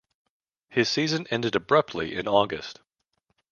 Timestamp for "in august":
2.15-2.79